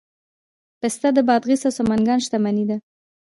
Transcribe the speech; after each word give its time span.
پسته 0.79 1.07
د 1.13 1.19
بادغیس 1.27 1.61
او 1.67 1.71
سمنګان 1.79 2.19
شتمني 2.25 2.65
ده. 2.69 2.77